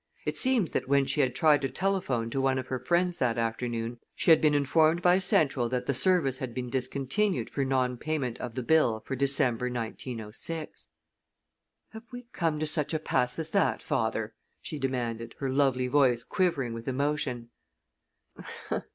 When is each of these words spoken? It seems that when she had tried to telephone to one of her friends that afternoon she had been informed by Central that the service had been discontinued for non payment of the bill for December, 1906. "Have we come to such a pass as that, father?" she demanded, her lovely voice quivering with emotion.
It 0.25 0.35
seems 0.35 0.71
that 0.71 0.87
when 0.87 1.05
she 1.05 1.21
had 1.21 1.35
tried 1.35 1.61
to 1.61 1.69
telephone 1.69 2.31
to 2.31 2.41
one 2.41 2.57
of 2.57 2.65
her 2.69 2.79
friends 2.79 3.19
that 3.19 3.37
afternoon 3.37 3.99
she 4.15 4.31
had 4.31 4.41
been 4.41 4.55
informed 4.55 4.99
by 5.03 5.19
Central 5.19 5.69
that 5.69 5.85
the 5.85 5.93
service 5.93 6.39
had 6.39 6.55
been 6.55 6.71
discontinued 6.71 7.51
for 7.51 7.63
non 7.63 7.97
payment 7.97 8.39
of 8.41 8.55
the 8.55 8.63
bill 8.63 9.01
for 9.05 9.15
December, 9.15 9.69
1906. 9.69 10.89
"Have 11.91 12.11
we 12.11 12.23
come 12.33 12.57
to 12.59 12.65
such 12.65 12.95
a 12.95 12.99
pass 12.99 13.37
as 13.37 13.51
that, 13.51 13.83
father?" 13.83 14.33
she 14.59 14.79
demanded, 14.79 15.35
her 15.37 15.51
lovely 15.51 15.85
voice 15.87 16.23
quivering 16.23 16.73
with 16.73 16.87
emotion. 16.87 17.51